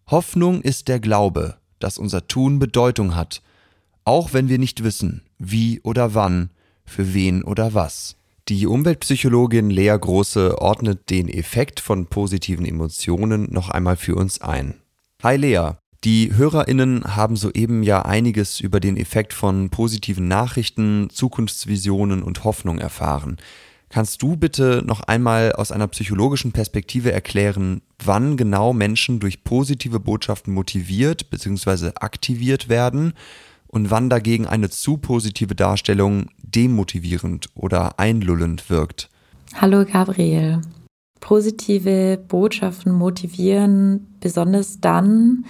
Hoffnung 0.07 0.63
ist 0.63 0.87
der 0.87 0.99
Glaube, 0.99 1.57
dass 1.77 1.99
unser 1.99 2.27
Tun 2.27 2.57
Bedeutung 2.57 3.15
hat, 3.15 3.43
auch 4.05 4.33
wenn 4.33 4.49
wir 4.49 4.57
nicht 4.57 4.83
wissen, 4.83 5.21
wie 5.37 5.81
oder 5.81 6.15
wann, 6.15 6.49
für 6.83 7.13
wen 7.13 7.43
oder 7.43 7.75
was. 7.75 8.15
Die 8.49 8.65
Umweltpsychologin 8.65 9.69
Lea 9.69 9.95
Große 9.95 10.59
ordnet 10.59 11.11
den 11.11 11.29
Effekt 11.29 11.79
von 11.79 12.07
positiven 12.07 12.65
Emotionen 12.65 13.53
noch 13.53 13.69
einmal 13.69 13.97
für 13.97 14.15
uns 14.15 14.41
ein. 14.41 14.81
Hi 15.21 15.37
Lea, 15.37 15.73
die 16.05 16.31
HörerInnen 16.35 17.15
haben 17.15 17.35
soeben 17.35 17.81
ja 17.81 18.03
einiges 18.03 18.59
über 18.59 18.79
den 18.79 18.95
Effekt 18.95 19.33
von 19.33 19.71
positiven 19.71 20.27
Nachrichten, 20.27 21.09
Zukunftsvisionen 21.09 22.21
und 22.21 22.43
Hoffnung 22.43 22.77
erfahren. 22.77 23.38
Kannst 23.89 24.21
du 24.21 24.38
bitte 24.38 24.83
noch 24.85 25.01
einmal 25.01 25.53
aus 25.53 25.71
einer 25.71 25.88
psychologischen 25.88 26.51
Perspektive 26.51 27.12
erklären, 27.12 27.81
wann 28.03 28.38
genau 28.38 28.71
Menschen 28.71 29.19
durch 29.19 29.43
positive 29.43 30.00
Botschaften 30.00 30.53
motiviert 30.53 31.31
bzw. 31.31 31.91
aktiviert 31.95 32.69
werden 32.69 33.13
und 33.67 33.89
wann 33.89 34.09
dagegen 34.09 34.45
eine 34.45 34.69
zu 34.69 34.97
positive 34.97 35.55
Darstellung 35.55 36.27
demotivierend 36.43 37.47
oder 37.55 38.00
einlullend 38.00 38.69
wirkt? 38.69 39.09
Hallo 39.55 39.85
Gabriel. 39.85 40.62
Positive 41.19 42.19
Botschaften 42.27 42.91
motivieren 42.91 44.15
besonders 44.19 44.79
dann, 44.79 45.45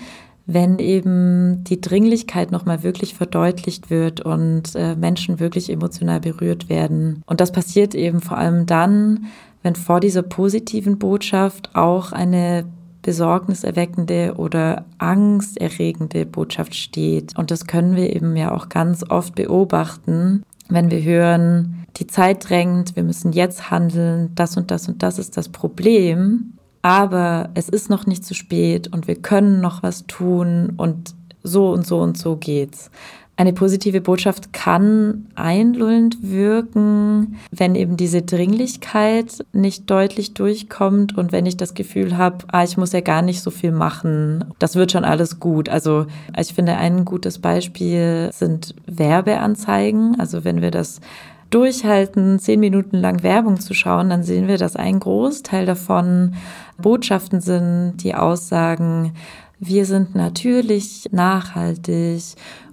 wenn 0.48 0.80
eben 0.80 1.64
die 1.64 1.82
Dringlichkeit 1.82 2.52
nochmal 2.52 2.84
wirklich 2.84 3.16
verdeutlicht 3.16 3.90
wird 3.90 4.22
und 4.22 4.76
äh, 4.76 4.96
Menschen 4.96 5.40
wirklich 5.40 5.72
emotional 5.72 6.20
berührt 6.20 6.70
werden. 6.70 7.24
Und 7.26 7.42
das 7.42 7.52
passiert 7.52 7.96
eben 7.96 8.22
vor 8.22 8.38
allem 8.38 8.66
dann, 8.66 9.26
wenn 9.64 9.76
vor 9.76 10.00
dieser 10.00 10.22
positiven 10.22 11.00
Botschaft 11.00 11.72
auch 11.74 12.12
eine 12.12 12.66
besorgniserweckende 13.02 14.36
oder 14.38 14.86
angsterregende 14.98 16.26
Botschaft 16.26 16.76
steht. 16.76 17.38
Und 17.38 17.52
das 17.52 17.66
können 17.66 17.96
wir 17.96 18.16
eben 18.16 18.36
ja 18.36 18.52
auch 18.52 18.70
ganz 18.70 19.04
oft 19.10 19.36
beobachten, 19.36 20.44
wenn 20.70 20.90
wir 20.90 21.04
hören, 21.04 21.86
die 21.98 22.08
Zeit 22.08 22.50
drängt, 22.50 22.96
wir 22.96 23.04
müssen 23.04 23.32
jetzt 23.32 23.70
handeln, 23.70 24.32
das 24.36 24.58
und 24.58 24.72
das 24.72 24.88
und 24.88 25.04
das 25.04 25.20
ist 25.20 25.38
das 25.38 25.50
Problem 25.50 26.55
aber 26.86 27.50
es 27.56 27.68
ist 27.68 27.90
noch 27.90 28.06
nicht 28.06 28.24
zu 28.24 28.36
spät 28.36 28.94
und 28.94 29.08
wir 29.08 29.16
können 29.16 29.60
noch 29.60 29.82
was 29.82 30.06
tun 30.06 30.74
und 30.78 31.16
so 31.42 31.72
und 31.72 31.88
so 31.88 32.00
und 32.00 32.16
so 32.16 32.36
geht's. 32.36 32.92
Eine 33.38 33.54
positive 33.54 34.02
Botschaft 34.02 34.54
kann 34.54 35.26
einlullend 35.34 36.18
wirken, 36.22 37.38
wenn 37.50 37.74
eben 37.74 37.98
diese 37.98 38.22
Dringlichkeit 38.22 39.44
nicht 39.52 39.90
deutlich 39.90 40.36
durchkommt 40.36 41.18
und 41.18 41.32
wenn 41.32 41.48
ich 41.48 41.58
das 41.58 41.74
Gefühl 41.74 42.18
habe, 42.18 42.46
ah, 42.52 42.64
ich 42.64 42.78
muss 42.78 42.92
ja 42.92 43.02
gar 43.02 43.24
nicht 43.24 43.42
so 43.42 43.50
viel 43.50 43.72
machen, 43.72 44.46
das 44.60 44.76
wird 44.76 44.92
schon 44.92 45.06
alles 45.06 45.40
gut. 45.40 45.70
Also 45.70 46.06
ich 46.40 46.54
finde, 46.54 46.78
ein 46.78 47.04
gutes 47.04 47.40
Beispiel 47.40 48.30
sind 48.32 48.76
Werbeanzeigen. 48.86 50.20
Also 50.20 50.44
wenn 50.44 50.62
wir 50.62 50.70
das 50.70 51.02
durchhalten, 51.56 52.38
zehn 52.38 52.60
Minuten 52.60 52.98
lang 52.98 53.24
Werbung 53.24 53.62
zu 53.62 53.74
schauen, 53.74 54.10
dann 54.10 54.24
sehen 54.24 54.50
wir, 54.50 54.58
dass 54.58 54.76
ein 54.76 55.00
Großteil 55.00 55.66
davon 55.66 56.34
Botschaften 56.78 57.40
sind, 57.40 58.04
die 58.04 58.14
aussagen, 58.14 59.14
wir 59.58 59.86
sind 59.86 60.16
natürlich 60.16 61.08
nachhaltig 61.12 62.22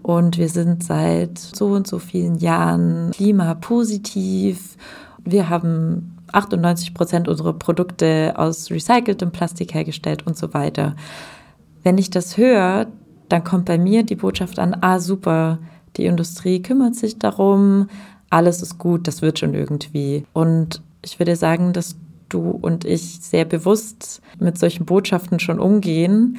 und 0.03 0.37
wir 0.37 0.49
sind 0.49 0.83
seit 0.83 1.39
so 1.39 1.67
und 1.67 1.87
so 1.87 2.01
vielen 2.01 2.39
Jahren 2.39 3.13
klimapositiv. 3.13 4.77
Wir 5.25 5.49
haben 5.49 6.17
98 6.33 6.93
Prozent 6.93 7.29
unserer 7.29 7.53
Produkte 7.53 8.35
aus 8.37 8.69
recyceltem 8.69 9.31
Plastik 9.31 9.75
hergestellt 9.75 10.27
und 10.27 10.37
so 10.37 10.55
weiter. 10.55 10.97
Wenn 11.85 11.99
ich 11.99 12.11
das 12.11 12.37
höre, 12.37 12.89
dann 13.29 13.45
kommt 13.45 13.67
bei 13.67 13.79
mir 13.79 14.03
die 14.03 14.17
Botschaft 14.17 14.59
an, 14.59 14.77
ah 14.81 14.99
super, 14.99 15.61
die 15.97 16.07
Industrie 16.07 16.63
kümmert 16.63 16.97
sich 16.97 17.21
darum, 17.21 17.87
alles 18.33 18.63
ist 18.63 18.79
gut, 18.79 19.07
das 19.07 19.21
wird 19.21 19.39
schon 19.39 19.55
irgendwie. 19.55 20.25
Und 20.33 20.83
ich 21.03 21.19
würde 21.19 21.37
sagen, 21.37 21.73
dass 21.73 21.97
du 22.31 22.51
und 22.51 22.87
ich 22.87 23.21
sehr 23.21 23.45
bewusst 23.45 24.23
mit 24.39 24.59
solchen 24.59 24.87
Botschaften 24.87 25.39
schon 25.39 25.61
umgehen. 25.61 26.39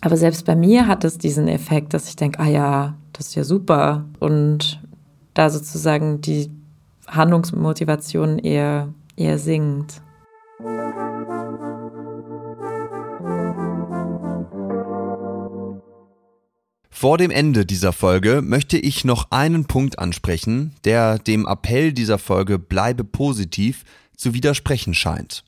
Aber 0.00 0.16
selbst 0.16 0.46
bei 0.46 0.56
mir 0.56 0.86
hat 0.86 1.04
es 1.04 1.18
diesen 1.18 1.46
Effekt, 1.48 1.92
dass 1.92 2.08
ich 2.08 2.16
denke, 2.16 2.40
ah 2.40 2.48
ja, 2.48 2.94
das 3.12 3.28
ist 3.28 3.34
ja 3.34 3.44
super. 3.44 4.06
Und 4.20 4.80
da 5.34 5.50
sozusagen 5.50 6.22
die 6.22 6.50
Handlungsmotivation 7.06 8.38
eher, 8.38 8.88
eher 9.16 9.38
sinkt. 9.38 10.00
Vor 16.90 17.18
dem 17.18 17.30
Ende 17.30 17.64
dieser 17.64 17.92
Folge 17.92 18.42
möchte 18.42 18.78
ich 18.78 19.04
noch 19.04 19.30
einen 19.30 19.66
Punkt 19.66 19.98
ansprechen, 19.98 20.74
der 20.84 21.18
dem 21.18 21.46
Appell 21.46 21.92
dieser 21.92 22.18
Folge 22.18 22.58
Bleibe 22.58 23.04
positiv 23.04 23.84
zu 24.16 24.34
widersprechen 24.34 24.94
scheint. 24.94 25.44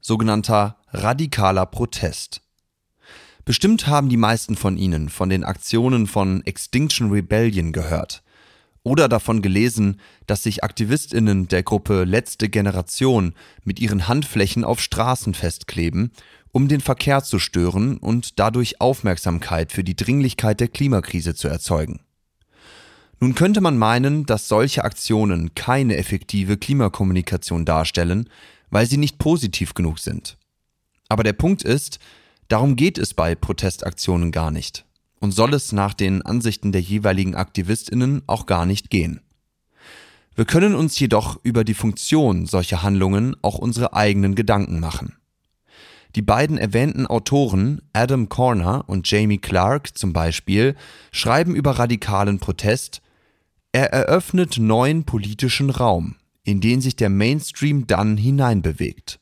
Sogenannter 0.00 0.76
radikaler 0.90 1.66
Protest. 1.66 2.42
Bestimmt 3.44 3.88
haben 3.88 4.08
die 4.08 4.16
meisten 4.16 4.54
von 4.54 4.76
Ihnen 4.76 5.08
von 5.08 5.28
den 5.28 5.42
Aktionen 5.42 6.06
von 6.06 6.44
Extinction 6.46 7.10
Rebellion 7.10 7.72
gehört 7.72 8.22
oder 8.84 9.08
davon 9.08 9.42
gelesen, 9.42 10.00
dass 10.26 10.42
sich 10.42 10.64
Aktivistinnen 10.64 11.48
der 11.48 11.62
Gruppe 11.62 12.04
Letzte 12.04 12.48
Generation 12.48 13.34
mit 13.64 13.80
ihren 13.80 14.08
Handflächen 14.08 14.64
auf 14.64 14.80
Straßen 14.80 15.34
festkleben, 15.34 16.12
um 16.52 16.68
den 16.68 16.80
Verkehr 16.80 17.24
zu 17.24 17.38
stören 17.38 17.96
und 17.96 18.38
dadurch 18.38 18.80
Aufmerksamkeit 18.80 19.72
für 19.72 19.82
die 19.82 19.96
Dringlichkeit 19.96 20.60
der 20.60 20.68
Klimakrise 20.68 21.34
zu 21.34 21.48
erzeugen. 21.48 22.00
Nun 23.20 23.34
könnte 23.34 23.60
man 23.60 23.78
meinen, 23.78 24.26
dass 24.26 24.48
solche 24.48 24.84
Aktionen 24.84 25.54
keine 25.54 25.96
effektive 25.96 26.56
Klimakommunikation 26.56 27.64
darstellen, 27.64 28.28
weil 28.70 28.86
sie 28.86 28.96
nicht 28.96 29.18
positiv 29.18 29.74
genug 29.74 29.98
sind. 29.98 30.36
Aber 31.08 31.22
der 31.22 31.32
Punkt 31.32 31.62
ist, 31.62 31.98
darum 32.48 32.76
geht 32.76 32.98
es 32.98 33.14
bei 33.14 33.34
Protestaktionen 33.34 34.32
gar 34.32 34.50
nicht 34.50 34.84
und 35.20 35.32
soll 35.32 35.54
es 35.54 35.72
nach 35.72 35.94
den 35.94 36.22
Ansichten 36.22 36.72
der 36.72 36.80
jeweiligen 36.80 37.36
Aktivistinnen 37.36 38.22
auch 38.26 38.44
gar 38.46 38.66
nicht 38.66 38.90
gehen. 38.90 39.20
Wir 40.34 40.44
können 40.44 40.74
uns 40.74 40.98
jedoch 40.98 41.38
über 41.44 41.62
die 41.62 41.74
Funktion 41.74 42.46
solcher 42.46 42.82
Handlungen 42.82 43.36
auch 43.42 43.58
unsere 43.58 43.92
eigenen 43.92 44.34
Gedanken 44.34 44.80
machen. 44.80 45.14
Die 46.14 46.22
beiden 46.22 46.58
erwähnten 46.58 47.06
Autoren 47.06 47.80
Adam 47.92 48.28
Corner 48.28 48.84
und 48.86 49.10
Jamie 49.10 49.38
Clark 49.38 49.96
zum 49.96 50.12
Beispiel 50.12 50.76
schreiben 51.10 51.54
über 51.54 51.78
radikalen 51.78 52.38
Protest, 52.38 53.00
er 53.72 53.92
eröffnet 53.92 54.58
neuen 54.58 55.04
politischen 55.04 55.70
Raum, 55.70 56.16
in 56.44 56.60
den 56.60 56.82
sich 56.82 56.96
der 56.96 57.08
Mainstream 57.08 57.86
dann 57.86 58.18
hineinbewegt. 58.18 59.18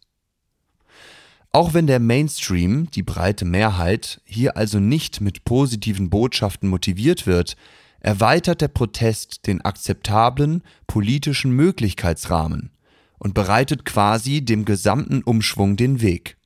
Auch 1.53 1.75
wenn 1.75 1.87
der 1.87 2.01
Mainstream, 2.01 2.91
die 2.91 3.03
breite 3.03 3.45
Mehrheit, 3.45 4.21
hier 4.25 4.57
also 4.57 4.81
nicht 4.81 5.21
mit 5.21 5.45
positiven 5.45 6.11
Botschaften 6.11 6.69
motiviert 6.69 7.27
wird, 7.27 7.57
erweitert 8.01 8.61
der 8.61 8.69
Protest 8.69 9.47
den 9.47 9.61
akzeptablen 9.61 10.63
politischen 10.87 11.53
Möglichkeitsrahmen 11.53 12.71
und 13.19 13.35
bereitet 13.35 13.85
quasi 13.85 14.45
dem 14.45 14.65
gesamten 14.65 15.23
Umschwung 15.23 15.77
den 15.77 16.01
Weg. 16.01 16.37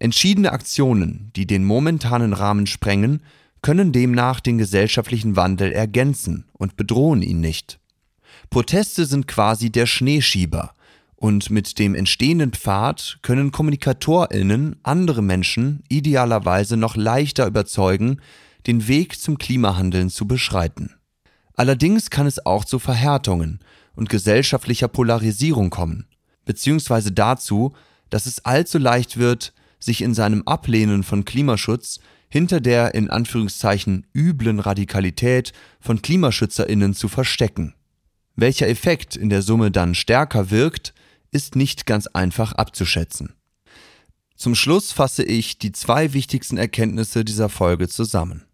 Entschiedene 0.00 0.50
Aktionen, 0.50 1.30
die 1.36 1.46
den 1.46 1.62
momentanen 1.62 2.32
Rahmen 2.32 2.66
sprengen, 2.66 3.22
können 3.62 3.92
demnach 3.92 4.40
den 4.40 4.56
gesellschaftlichen 4.56 5.36
Wandel 5.36 5.72
ergänzen 5.72 6.46
und 6.54 6.76
bedrohen 6.76 7.20
ihn 7.20 7.40
nicht. 7.40 7.78
Proteste 8.48 9.04
sind 9.04 9.28
quasi 9.28 9.70
der 9.70 9.86
Schneeschieber, 9.86 10.74
und 11.16 11.50
mit 11.50 11.78
dem 11.78 11.94
entstehenden 11.94 12.52
Pfad 12.52 13.18
können 13.20 13.52
Kommunikatorinnen 13.52 14.76
andere 14.82 15.20
Menschen 15.20 15.84
idealerweise 15.90 16.78
noch 16.78 16.96
leichter 16.96 17.46
überzeugen, 17.46 18.22
den 18.66 18.88
Weg 18.88 19.20
zum 19.20 19.36
Klimahandeln 19.36 20.08
zu 20.08 20.26
beschreiten. 20.26 20.94
Allerdings 21.56 22.08
kann 22.08 22.26
es 22.26 22.46
auch 22.46 22.64
zu 22.64 22.78
Verhärtungen 22.78 23.60
und 23.94 24.08
gesellschaftlicher 24.08 24.88
Polarisierung 24.88 25.68
kommen, 25.68 26.06
beziehungsweise 26.46 27.12
dazu, 27.12 27.74
dass 28.08 28.24
es 28.24 28.46
allzu 28.46 28.78
leicht 28.78 29.18
wird, 29.18 29.52
sich 29.80 30.02
in 30.02 30.14
seinem 30.14 30.42
Ablehnen 30.46 31.02
von 31.02 31.24
Klimaschutz 31.24 32.00
hinter 32.28 32.60
der 32.60 32.94
in 32.94 33.10
Anführungszeichen 33.10 34.06
üblen 34.14 34.60
Radikalität 34.60 35.52
von 35.80 36.00
Klimaschützerinnen 36.00 36.94
zu 36.94 37.08
verstecken. 37.08 37.74
Welcher 38.36 38.68
Effekt 38.68 39.16
in 39.16 39.28
der 39.30 39.42
Summe 39.42 39.70
dann 39.70 39.94
stärker 39.94 40.50
wirkt, 40.50 40.94
ist 41.32 41.56
nicht 41.56 41.86
ganz 41.86 42.06
einfach 42.06 42.52
abzuschätzen. 42.52 43.34
Zum 44.36 44.54
Schluss 44.54 44.92
fasse 44.92 45.22
ich 45.22 45.58
die 45.58 45.72
zwei 45.72 46.12
wichtigsten 46.14 46.56
Erkenntnisse 46.56 47.24
dieser 47.24 47.48
Folge 47.48 47.88
zusammen. 47.88 48.44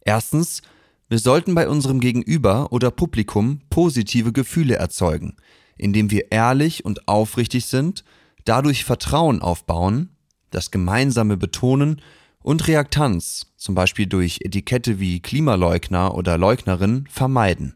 Erstens, 0.00 0.62
wir 1.08 1.18
sollten 1.18 1.54
bei 1.54 1.68
unserem 1.68 2.00
Gegenüber 2.00 2.72
oder 2.72 2.90
Publikum 2.90 3.60
positive 3.68 4.32
Gefühle 4.32 4.76
erzeugen, 4.76 5.36
indem 5.76 6.10
wir 6.10 6.32
ehrlich 6.32 6.84
und 6.84 7.06
aufrichtig 7.08 7.66
sind, 7.66 8.04
dadurch 8.46 8.84
Vertrauen 8.84 9.42
aufbauen, 9.42 10.16
das 10.54 10.70
gemeinsame 10.70 11.36
betonen 11.36 12.00
und 12.42 12.66
Reaktanz, 12.66 13.52
zum 13.56 13.74
Beispiel 13.74 14.06
durch 14.06 14.40
Etikette 14.42 15.00
wie 15.00 15.20
Klimaleugner 15.20 16.14
oder 16.14 16.38
Leugnerin, 16.38 17.06
vermeiden. 17.10 17.74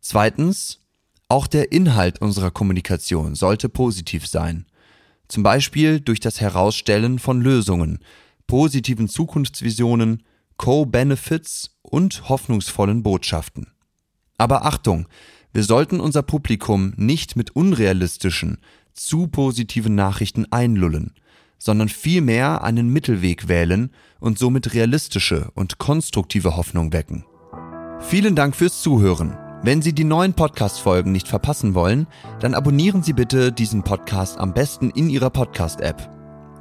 Zweitens, 0.00 0.80
auch 1.28 1.46
der 1.46 1.72
Inhalt 1.72 2.20
unserer 2.20 2.50
Kommunikation 2.50 3.34
sollte 3.34 3.68
positiv 3.68 4.26
sein, 4.26 4.66
zum 5.28 5.42
Beispiel 5.42 6.00
durch 6.00 6.20
das 6.20 6.40
Herausstellen 6.40 7.18
von 7.18 7.40
Lösungen, 7.40 7.98
positiven 8.46 9.08
Zukunftsvisionen, 9.08 10.22
Co-Benefits 10.56 11.76
und 11.82 12.28
hoffnungsvollen 12.28 13.02
Botschaften. 13.02 13.72
Aber 14.38 14.64
Achtung, 14.64 15.08
wir 15.52 15.64
sollten 15.64 16.00
unser 16.00 16.22
Publikum 16.22 16.92
nicht 16.96 17.36
mit 17.36 17.56
unrealistischen, 17.56 18.58
zu 18.94 19.26
positiven 19.26 19.94
Nachrichten 19.94 20.50
einlullen– 20.50 21.12
sondern 21.58 21.88
vielmehr 21.88 22.62
einen 22.62 22.88
Mittelweg 22.88 23.48
wählen 23.48 23.90
und 24.20 24.38
somit 24.38 24.74
realistische 24.74 25.50
und 25.54 25.78
konstruktive 25.78 26.56
Hoffnung 26.56 26.92
wecken. 26.92 27.24
Vielen 28.00 28.36
Dank 28.36 28.54
fürs 28.54 28.82
Zuhören. 28.82 29.36
Wenn 29.62 29.82
Sie 29.82 29.92
die 29.92 30.04
neuen 30.04 30.34
Podcast-Folgen 30.34 31.12
nicht 31.12 31.28
verpassen 31.28 31.74
wollen, 31.74 32.06
dann 32.40 32.54
abonnieren 32.54 33.02
Sie 33.02 33.14
bitte 33.14 33.52
diesen 33.52 33.82
Podcast 33.82 34.38
am 34.38 34.52
besten 34.52 34.90
in 34.90 35.08
Ihrer 35.08 35.30
Podcast-App. 35.30 36.10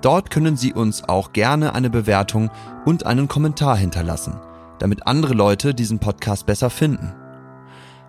Dort 0.01 0.29
können 0.29 0.55
Sie 0.55 0.73
uns 0.73 1.03
auch 1.03 1.33
gerne 1.33 1.75
eine 1.75 1.89
Bewertung 1.89 2.49
und 2.85 3.05
einen 3.05 3.27
Kommentar 3.27 3.77
hinterlassen, 3.77 4.39
damit 4.79 5.07
andere 5.07 5.33
Leute 5.33 5.73
diesen 5.73 5.99
Podcast 5.99 6.45
besser 6.45 6.69
finden. 6.69 7.13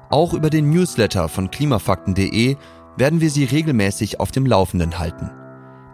Auch 0.09 0.35
über 0.35 0.51
den 0.51 0.70
Newsletter 0.70 1.29
von 1.29 1.51
klimafakten.de 1.51 2.57
werden 2.96 3.20
wir 3.20 3.31
Sie 3.31 3.44
regelmäßig 3.44 4.20
auf 4.20 4.31
dem 4.31 4.46
Laufenden 4.46 4.99
halten. 4.99 5.31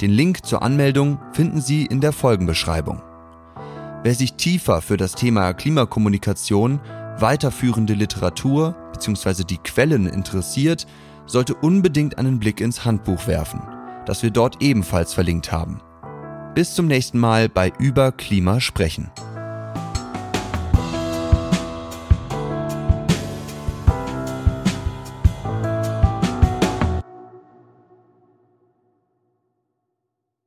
Den 0.02 0.10
Link 0.10 0.44
zur 0.44 0.62
Anmeldung 0.62 1.20
finden 1.30 1.60
Sie 1.60 1.86
in 1.86 2.00
der 2.00 2.10
Folgenbeschreibung. 2.10 3.00
Wer 4.02 4.16
sich 4.16 4.34
tiefer 4.34 4.82
für 4.82 4.96
das 4.96 5.14
Thema 5.14 5.54
Klimakommunikation, 5.54 6.80
weiterführende 7.18 7.94
Literatur 7.94 8.74
bzw. 8.92 9.44
die 9.44 9.58
Quellen 9.58 10.08
interessiert, 10.08 10.88
sollte 11.26 11.54
unbedingt 11.54 12.18
einen 12.18 12.40
Blick 12.40 12.60
ins 12.60 12.84
Handbuch 12.84 13.28
werfen, 13.28 13.62
das 14.04 14.24
wir 14.24 14.30
dort 14.30 14.60
ebenfalls 14.60 15.14
verlinkt 15.14 15.52
haben. 15.52 15.80
Bis 16.56 16.74
zum 16.74 16.88
nächsten 16.88 17.20
Mal 17.20 17.48
bei 17.48 17.72
Über 17.78 18.10
Klima 18.10 18.58
sprechen. 18.58 19.08